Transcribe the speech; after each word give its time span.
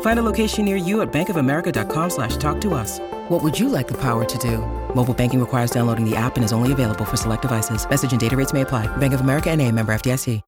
Find 0.00 0.18
a 0.18 0.22
location 0.22 0.64
near 0.64 0.76
you 0.76 1.02
at 1.02 1.12
bankofamerica.com 1.12 2.10
slash 2.10 2.36
talk 2.36 2.60
to 2.62 2.72
us. 2.74 3.00
What 3.28 3.42
would 3.42 3.58
you 3.58 3.68
like 3.68 3.88
the 3.88 4.00
power 4.00 4.24
to 4.24 4.38
do? 4.38 4.58
Mobile 4.94 5.14
banking 5.14 5.40
requires 5.40 5.70
downloading 5.70 6.08
the 6.08 6.16
app 6.16 6.36
and 6.36 6.44
is 6.44 6.52
only 6.52 6.72
available 6.72 7.04
for 7.04 7.16
select 7.16 7.42
devices. 7.42 7.88
Message 7.88 8.12
and 8.12 8.20
data 8.20 8.36
rates 8.36 8.52
may 8.52 8.62
apply. 8.62 8.86
Bank 8.96 9.12
of 9.12 9.20
America 9.20 9.50
and 9.50 9.60
a 9.60 9.70
member 9.70 9.92
FDIC. 9.92 10.40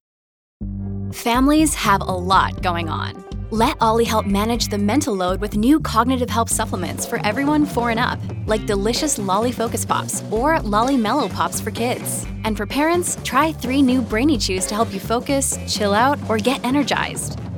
Families 1.13 1.73
have 1.73 2.01
a 2.01 2.03
lot 2.03 2.61
going 2.61 2.89
on. 2.89 3.23
Let 3.49 3.77
OLLY 3.79 4.03
help 4.03 4.25
manage 4.25 4.67
the 4.67 4.77
mental 4.77 5.15
load 5.15 5.39
with 5.39 5.55
new 5.55 5.79
cognitive 5.79 6.29
help 6.29 6.49
supplements 6.49 7.05
for 7.05 7.25
everyone 7.25 7.65
four 7.65 7.91
and 7.91 7.99
up, 7.99 8.19
like 8.45 8.65
delicious 8.65 9.17
Lolly 9.17 9.53
Focus 9.53 9.85
Pops 9.85 10.21
or 10.31 10.59
Lolly 10.59 10.97
Mellow 10.97 11.29
Pops 11.29 11.61
for 11.61 11.71
kids. 11.71 12.25
And 12.43 12.57
for 12.57 12.65
parents, 12.65 13.17
try 13.23 13.53
three 13.53 13.81
new 13.81 14.01
Brainy 14.01 14.37
Chews 14.37 14.65
to 14.65 14.75
help 14.75 14.93
you 14.93 14.99
focus, 14.99 15.57
chill 15.65 15.93
out, 15.93 16.19
or 16.29 16.37
get 16.37 16.61
energized. 16.65 17.39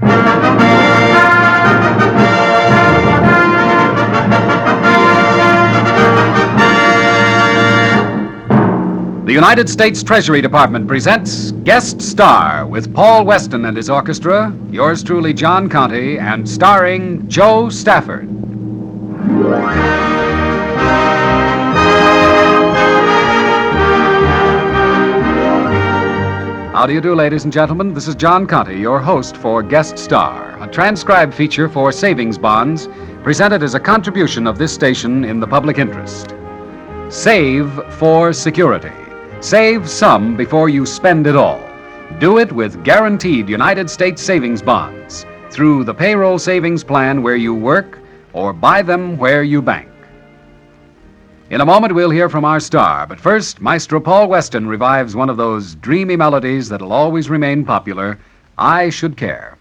The 0.00 0.08
United 9.32 9.68
States 9.68 10.02
Treasury 10.02 10.40
Department 10.40 10.88
presents 10.88 11.52
Guest 11.52 12.02
Star 12.02 12.66
with 12.66 12.92
Paul 12.92 13.24
Weston 13.24 13.64
and 13.66 13.76
his 13.76 13.88
orchestra, 13.88 14.52
yours 14.70 15.02
truly, 15.02 15.32
John 15.32 15.68
Conte, 15.68 16.18
and 16.18 16.48
starring 16.48 17.28
Jo 17.28 17.68
Stafford. 17.68 18.28
How 26.84 26.88
do 26.88 26.92
you 26.92 27.00
do, 27.00 27.14
ladies 27.14 27.44
and 27.44 27.50
gentlemen? 27.50 27.94
This 27.94 28.06
is 28.08 28.14
John 28.14 28.46
Conte, 28.46 28.78
your 28.78 29.00
host 29.00 29.38
for 29.38 29.62
Guest 29.62 29.96
Star, 29.96 30.62
a 30.62 30.70
transcribed 30.70 31.32
feature 31.32 31.66
for 31.66 31.90
savings 31.90 32.36
bonds 32.36 32.90
presented 33.22 33.62
as 33.62 33.72
a 33.72 33.80
contribution 33.80 34.46
of 34.46 34.58
this 34.58 34.74
station 34.74 35.24
in 35.24 35.40
the 35.40 35.46
public 35.46 35.78
interest. 35.78 36.34
Save 37.08 37.72
for 37.94 38.34
security. 38.34 38.92
Save 39.40 39.88
some 39.88 40.36
before 40.36 40.68
you 40.68 40.84
spend 40.84 41.26
it 41.26 41.36
all. 41.36 41.66
Do 42.18 42.36
it 42.36 42.52
with 42.52 42.84
guaranteed 42.84 43.48
United 43.48 43.88
States 43.88 44.20
savings 44.20 44.60
bonds 44.60 45.24
through 45.50 45.84
the 45.84 45.94
payroll 45.94 46.38
savings 46.38 46.84
plan 46.84 47.22
where 47.22 47.36
you 47.36 47.54
work 47.54 47.98
or 48.34 48.52
buy 48.52 48.82
them 48.82 49.16
where 49.16 49.42
you 49.42 49.62
bank. 49.62 49.88
In 51.50 51.60
a 51.60 51.66
moment, 51.66 51.94
we'll 51.94 52.08
hear 52.08 52.30
from 52.30 52.46
our 52.46 52.58
star, 52.58 53.06
but 53.06 53.20
first, 53.20 53.60
Maestro 53.60 54.00
Paul 54.00 54.28
Weston 54.28 54.66
revives 54.66 55.14
one 55.14 55.28
of 55.28 55.36
those 55.36 55.74
dreamy 55.74 56.16
melodies 56.16 56.70
that'll 56.70 56.92
always 56.92 57.28
remain 57.28 57.66
popular 57.66 58.18
I 58.56 58.88
Should 58.88 59.18
Care. 59.18 59.53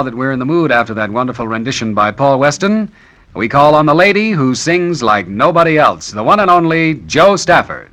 Now 0.00 0.04
that 0.04 0.14
we're 0.14 0.32
in 0.32 0.38
the 0.38 0.46
mood 0.46 0.72
after 0.72 0.94
that 0.94 1.10
wonderful 1.10 1.46
rendition 1.46 1.92
by 1.92 2.10
Paul 2.10 2.38
Weston, 2.38 2.90
we 3.34 3.50
call 3.50 3.74
on 3.74 3.84
the 3.84 3.94
lady 3.94 4.30
who 4.30 4.54
sings 4.54 5.02
like 5.02 5.28
nobody 5.28 5.76
else, 5.76 6.10
the 6.10 6.22
one 6.22 6.40
and 6.40 6.50
only 6.50 7.02
Jo 7.06 7.36
Stafford. 7.36 7.90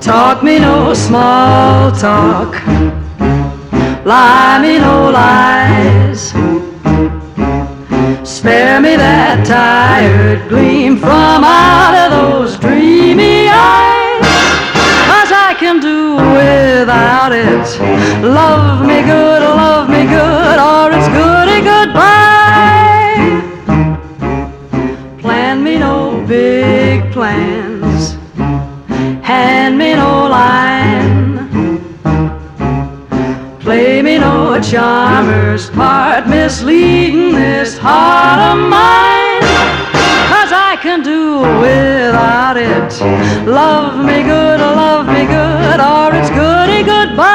Talk 0.00 0.44
me 0.44 0.60
no 0.60 0.94
small 0.94 1.90
talk, 1.90 2.54
lie 4.06 4.60
me 4.62 4.78
no 4.78 5.10
lies. 5.10 6.28
Spare 8.22 8.80
me 8.80 8.94
that 8.94 9.44
tired 9.44 10.48
gleam 10.48 10.96
from 10.96 11.42
out 11.42 12.06
of 12.06 12.10
those 12.12 12.56
dreamy 12.56 13.48
eyes. 13.48 13.93
I 15.54 15.56
can 15.56 15.78
do 15.78 16.16
without 16.16 17.30
it. 17.30 17.78
Love 18.24 18.84
me 18.84 19.02
good, 19.02 19.40
oh, 19.40 19.54
love 19.54 19.88
me 19.88 20.04
good, 20.04 20.58
or 20.58 20.90
it's 20.90 21.06
goody 21.14 21.60
eh, 21.60 21.70
goodbye. 21.70 23.20
Plan 25.20 25.62
me 25.62 25.78
no 25.78 26.24
big 26.26 27.12
plans, 27.12 28.16
hand 29.24 29.78
me 29.78 29.94
no 29.94 30.26
line. 30.26 31.38
Play 33.60 34.02
me 34.02 34.18
no 34.18 34.60
charmer's 34.60 35.70
part, 35.70 36.26
misleading 36.26 37.32
this 37.32 37.78
heart 37.78 38.40
of 38.40 38.58
mine. 38.68 39.23
I 40.94 41.02
do 41.02 41.40
without 41.60 42.56
it. 42.56 42.92
Love 43.48 44.04
me 44.04 44.22
good, 44.22 44.60
or 44.60 44.74
love 44.76 45.06
me 45.08 45.26
good, 45.26 45.80
or 45.80 46.14
it's 46.14 46.30
goody 46.30 46.84
goodbye. 46.84 47.34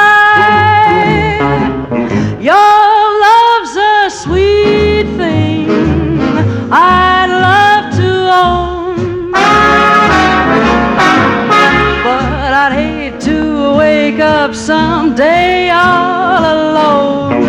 Your 2.40 3.20
love's 3.26 3.76
a 3.76 4.08
sweet 4.08 5.04
thing 5.20 5.68
I'd 6.72 7.28
love 7.28 7.92
to 8.00 8.10
own. 8.48 9.30
But 12.02 12.52
I'd 12.64 12.72
hate 12.72 13.20
to 13.28 13.74
wake 13.76 14.20
up 14.20 14.54
someday 14.54 15.68
all 15.68 16.44
alone. 16.56 17.44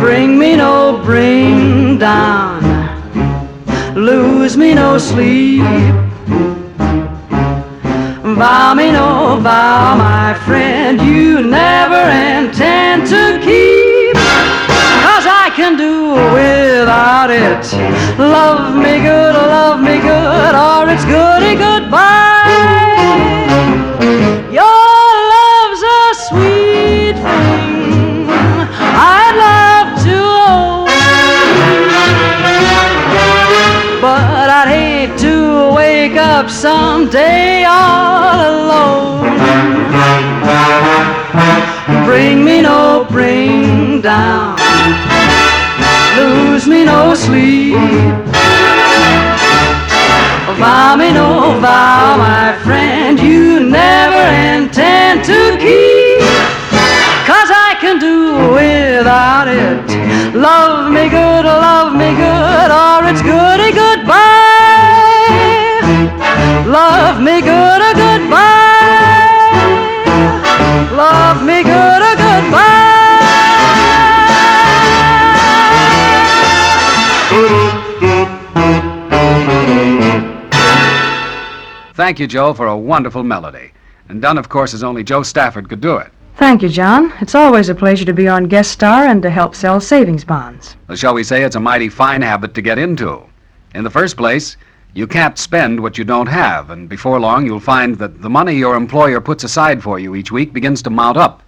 Bring 0.00 0.38
me 0.40 0.56
no 0.56 1.00
bring 1.04 1.98
down, 1.98 2.53
lose 4.54 4.56
me 4.56 4.74
no 4.74 4.98
sleep. 4.98 5.62
Vow 8.38 8.74
me 8.74 8.90
no 8.92 9.38
vow, 9.40 9.96
my 9.96 10.34
friend, 10.46 11.00
you 11.00 11.42
never 11.42 12.02
intend 12.38 13.06
to 13.06 13.40
keep. 13.42 14.14
Cause 15.06 15.26
I 15.26 15.50
can 15.56 15.76
do 15.76 16.12
without 16.32 17.30
it. 17.30 17.64
Love 18.18 18.76
me 18.76 19.00
good, 19.02 19.34
oh, 19.34 19.46
love 19.46 19.80
me 19.80 19.98
good, 19.98 20.54
or 20.54 20.88
it's 20.88 21.04
goody 21.04 21.56
goodbye. 21.56 22.33
Down, 44.04 44.54
lose 46.18 46.66
me 46.66 46.84
no 46.84 47.14
sleep. 47.14 47.74
Vow 50.60 50.94
me 50.94 51.10
no 51.10 51.58
vow, 51.58 52.18
my 52.18 52.54
friend, 52.64 53.18
you 53.18 53.60
never 53.60 54.24
intend 54.52 55.24
to 55.24 55.56
keep. 55.56 56.20
Cause 57.30 57.50
I 57.50 57.76
can 57.80 57.98
do 57.98 58.52
without 58.52 59.48
it. 59.48 59.88
Love 60.36 60.92
me 60.92 61.08
good, 61.08 61.46
love 61.46 61.96
me 61.96 62.10
good, 62.14 62.70
or 62.84 63.08
it's 63.08 63.22
goody 63.22 63.72
goodbye. 63.72 64.34
Love 66.68 67.22
me 67.22 67.40
good, 67.40 67.83
Thank 82.04 82.20
you, 82.20 82.26
Jo, 82.26 82.52
for 82.52 82.66
a 82.66 82.76
wonderful 82.76 83.22
melody. 83.22 83.72
And 84.10 84.20
done, 84.20 84.36
of 84.36 84.50
course, 84.50 84.74
as 84.74 84.82
only 84.82 85.02
Jo 85.02 85.22
Stafford 85.22 85.70
could 85.70 85.80
do 85.80 85.96
it. 85.96 86.12
Thank 86.36 86.60
you, 86.60 86.68
John. 86.68 87.10
It's 87.22 87.34
always 87.34 87.70
a 87.70 87.74
pleasure 87.74 88.04
to 88.04 88.12
be 88.12 88.28
on 88.28 88.44
Guest 88.44 88.72
Star 88.72 89.06
and 89.06 89.22
to 89.22 89.30
help 89.30 89.54
sell 89.54 89.80
savings 89.80 90.22
bonds. 90.22 90.76
Well, 90.86 90.98
shall 90.98 91.14
we 91.14 91.24
say 91.24 91.44
it's 91.44 91.56
a 91.56 91.60
mighty 91.60 91.88
fine 91.88 92.20
habit 92.20 92.52
to 92.56 92.60
get 92.60 92.76
into? 92.76 93.22
In 93.74 93.84
the 93.84 93.90
first 93.90 94.18
place, 94.18 94.58
you 94.92 95.06
can't 95.06 95.38
spend 95.38 95.80
what 95.80 95.96
you 95.96 96.04
don't 96.04 96.26
have, 96.26 96.68
and 96.68 96.90
before 96.90 97.18
long 97.18 97.46
you'll 97.46 97.58
find 97.58 97.96
that 97.96 98.20
the 98.20 98.28
money 98.28 98.52
your 98.54 98.76
employer 98.76 99.18
puts 99.18 99.42
aside 99.42 99.82
for 99.82 99.98
you 99.98 100.14
each 100.14 100.30
week 100.30 100.52
begins 100.52 100.82
to 100.82 100.90
mount 100.90 101.16
up. 101.16 101.42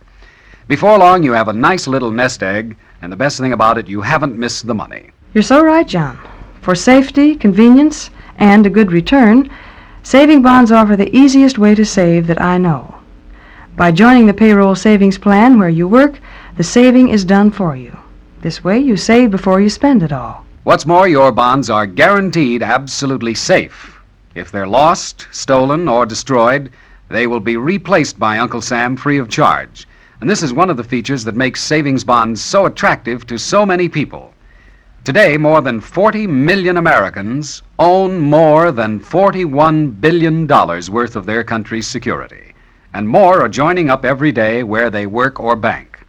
Before 0.69 0.97
long, 0.97 1.23
you 1.23 1.33
have 1.33 1.49
a 1.49 1.53
nice 1.53 1.87
little 1.87 2.11
nest 2.11 2.43
egg, 2.43 2.79
and 3.03 3.13
the 3.13 3.17
best 3.17 3.39
thing 3.39 3.53
about 3.53 3.77
it, 3.77 3.89
you 3.89 4.01
haven't 4.01 4.39
missed 4.39 4.67
the 4.67 4.75
money. 4.75 5.11
You're 5.35 5.43
so 5.43 5.63
right, 5.63 5.87
John. 5.87 6.19
For 6.63 6.75
safety, 6.75 7.37
convenience, 7.37 8.09
and 8.39 8.65
a 8.65 8.71
good 8.71 8.91
return, 8.91 9.51
saving 10.07 10.41
bonds 10.41 10.71
offer 10.71 10.95
the 10.95 11.17
easiest 11.17 11.59
way 11.59 11.75
to 11.75 11.85
save 11.85 12.29
that 12.29 12.41
I 12.41 12.59
know. 12.59 12.95
By 13.75 13.91
joining 13.91 14.27
the 14.27 14.35
payroll 14.35 14.77
savings 14.77 15.19
plan 15.19 15.59
where 15.59 15.69
you 15.69 15.89
work, 15.89 16.21
the 16.57 16.63
saving 16.63 17.09
is 17.09 17.25
done 17.25 17.51
for 17.51 17.75
you. 17.75 17.99
This 18.41 18.63
way, 18.63 18.79
you 18.79 18.97
save 18.97 19.33
before 19.33 19.61
you 19.61 19.69
spend 19.69 20.05
it 20.05 20.13
all. 20.13 20.47
What's 20.63 20.87
more, 20.87 21.09
your 21.09 21.33
bonds 21.33 21.71
are 21.71 21.87
guaranteed 21.87 22.63
absolutely 22.63 23.35
safe. 23.35 23.99
If 24.37 24.53
they're 24.53 24.69
lost, 24.69 25.27
stolen, 25.33 25.89
or 25.89 26.07
destroyed, 26.07 26.71
they 27.09 27.27
will 27.27 27.41
be 27.41 27.57
replaced 27.57 28.17
by 28.17 28.39
Uncle 28.39 28.61
Sam 28.61 28.97
free 28.97 29.19
of 29.19 29.29
charge. 29.29 29.89
And 30.21 30.31
this 30.31 30.45
is 30.45 30.53
one 30.53 30.71
of 30.71 30.77
the 30.77 30.85
features 30.85 31.25
that 31.25 31.35
makes 31.35 31.61
savings 31.61 32.05
bonds 32.05 32.41
so 32.41 32.67
attractive 32.67 33.27
to 33.27 33.39
so 33.39 33.67
many 33.67 33.89
people. 33.89 34.33
Today, 35.07 35.37
more 35.37 35.61
than 35.61 35.81
40 35.81 36.27
million 36.27 36.79
Americans 36.79 37.63
own 37.79 38.19
more 38.19 38.73
than 38.73 38.99
$41 38.99 40.01
billion 40.01 40.49
worth 40.49 41.15
of 41.15 41.25
their 41.25 41.45
country's 41.45 41.87
security. 41.87 42.53
And 42.93 43.09
more 43.09 43.41
are 43.41 43.49
joining 43.49 43.89
up 43.89 44.05
every 44.05 44.33
day 44.33 44.65
where 44.65 44.91
they 44.91 45.07
work 45.07 45.39
or 45.39 45.55
bank. 45.55 46.05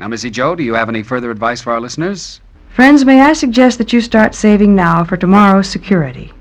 Now, 0.00 0.08
Missy 0.08 0.30
Jo, 0.30 0.56
do 0.56 0.64
you 0.64 0.74
have 0.74 0.88
any 0.88 1.04
further 1.04 1.30
advice 1.30 1.60
for 1.60 1.72
our 1.72 1.80
listeners? 1.80 2.40
Friends, 2.70 3.04
may 3.04 3.20
I 3.20 3.34
suggest 3.34 3.78
that 3.78 3.92
you 3.92 4.00
start 4.00 4.34
saving 4.34 4.74
now 4.74 5.04
for 5.04 5.16
tomorrow's 5.16 5.68
security? 5.68 6.32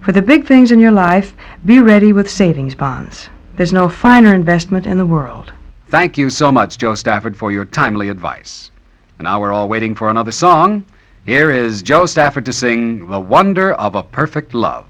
For 0.00 0.12
the 0.12 0.22
big 0.22 0.46
things 0.46 0.72
in 0.72 0.80
your 0.80 0.90
life, 0.90 1.34
be 1.66 1.80
ready 1.80 2.14
with 2.14 2.30
savings 2.30 2.74
bonds. 2.74 3.28
There's 3.56 3.74
no 3.74 3.90
finer 3.90 4.32
investment 4.32 4.86
in 4.86 4.96
the 4.96 5.04
world. 5.04 5.52
Thank 5.88 6.16
you 6.16 6.30
so 6.30 6.50
much, 6.50 6.78
Jo 6.78 6.94
Stafford, 6.94 7.36
for 7.36 7.52
your 7.52 7.66
timely 7.66 8.08
advice. 8.08 8.70
And 9.18 9.26
now 9.26 9.38
we're 9.38 9.52
all 9.52 9.68
waiting 9.68 9.94
for 9.94 10.08
another 10.08 10.32
song. 10.32 10.86
Here 11.26 11.50
is 11.50 11.82
Jo 11.82 12.06
Stafford 12.06 12.46
to 12.46 12.52
sing 12.52 13.08
The 13.10 13.20
Wonder 13.20 13.72
of 13.74 13.94
a 13.94 14.02
Perfect 14.02 14.54
Love. 14.54 14.86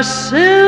passer 0.00 0.59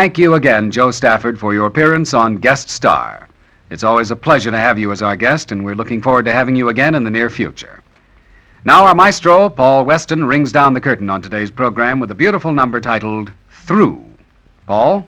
Thank 0.00 0.16
you 0.16 0.32
again, 0.32 0.70
Jo 0.70 0.90
Stafford, 0.90 1.38
for 1.38 1.52
your 1.52 1.66
appearance 1.66 2.14
on 2.14 2.38
Guest 2.38 2.70
Star. 2.70 3.28
It's 3.68 3.84
always 3.84 4.10
a 4.10 4.16
pleasure 4.16 4.50
to 4.50 4.56
have 4.56 4.78
you 4.78 4.92
as 4.92 5.02
our 5.02 5.14
guest, 5.14 5.52
and 5.52 5.62
we're 5.62 5.74
looking 5.74 6.00
forward 6.00 6.24
to 6.24 6.32
having 6.32 6.56
you 6.56 6.70
again 6.70 6.94
in 6.94 7.04
the 7.04 7.10
near 7.10 7.28
future. 7.28 7.82
Now, 8.64 8.86
our 8.86 8.94
maestro, 8.94 9.50
Paul 9.50 9.84
Weston, 9.84 10.24
rings 10.24 10.52
down 10.52 10.72
the 10.72 10.80
curtain 10.80 11.10
on 11.10 11.20
today's 11.20 11.50
program 11.50 12.00
with 12.00 12.10
a 12.12 12.14
beautiful 12.14 12.50
number 12.50 12.80
titled 12.80 13.30
Through. 13.50 14.02
Paul? 14.66 15.06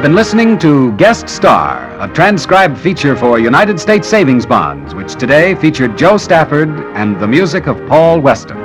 Have 0.00 0.06
been 0.06 0.16
listening 0.16 0.58
to 0.60 0.96
Guest 0.96 1.28
Star, 1.28 1.94
a 2.00 2.08
transcribed 2.14 2.78
feature 2.78 3.14
for 3.14 3.38
United 3.38 3.78
States 3.78 4.08
Savings 4.08 4.46
Bonds, 4.46 4.94
which 4.94 5.14
today 5.14 5.54
featured 5.54 5.98
Jo 5.98 6.16
Stafford 6.16 6.70
and 6.96 7.20
the 7.20 7.28
music 7.28 7.66
of 7.66 7.86
Paul 7.86 8.18
Weston. 8.18 8.56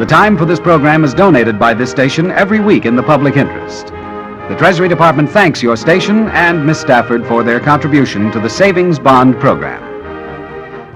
The 0.00 0.04
time 0.04 0.36
for 0.36 0.44
this 0.44 0.58
program 0.58 1.04
is 1.04 1.14
donated 1.14 1.60
by 1.60 1.74
this 1.74 1.92
station 1.92 2.32
every 2.32 2.58
week 2.58 2.86
in 2.86 2.96
the 2.96 3.04
public 3.04 3.36
interest. 3.36 3.86
The 4.48 4.56
Treasury 4.58 4.88
Department 4.88 5.30
thanks 5.30 5.62
your 5.62 5.76
station 5.76 6.26
and 6.30 6.66
Miss 6.66 6.80
Stafford 6.80 7.24
for 7.24 7.44
their 7.44 7.60
contribution 7.60 8.32
to 8.32 8.40
the 8.40 8.50
Savings 8.50 8.98
Bond 8.98 9.38
program. 9.38 9.80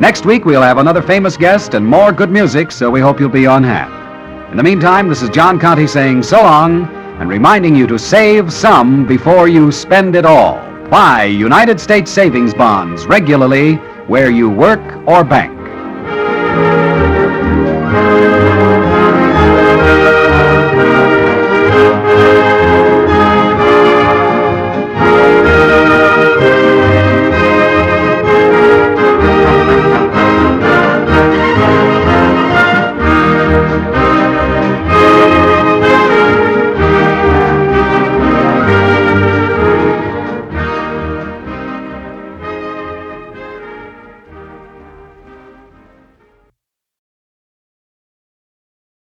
Next 0.00 0.26
week, 0.26 0.44
we'll 0.44 0.60
have 0.60 0.78
another 0.78 1.02
famous 1.02 1.36
guest 1.36 1.74
and 1.74 1.86
more 1.86 2.10
good 2.10 2.32
music, 2.32 2.72
so 2.72 2.90
we 2.90 3.00
hope 3.00 3.20
you'll 3.20 3.28
be 3.28 3.46
on 3.46 3.62
hand. 3.62 4.50
In 4.50 4.56
the 4.56 4.64
meantime, 4.64 5.08
this 5.08 5.22
is 5.22 5.30
John 5.30 5.60
Conte 5.60 5.86
saying 5.86 6.24
so 6.24 6.38
long 6.38 6.99
and 7.20 7.28
reminding 7.28 7.76
you 7.76 7.86
to 7.86 7.98
save 7.98 8.50
some 8.52 9.06
before 9.06 9.46
you 9.46 9.70
spend 9.70 10.16
it 10.16 10.24
all. 10.24 10.56
Buy 10.88 11.24
United 11.24 11.78
States 11.78 12.10
savings 12.10 12.54
bonds 12.54 13.06
regularly 13.06 13.74
where 14.08 14.30
you 14.30 14.48
work 14.48 14.80
or 15.06 15.22
bank. 15.22 15.59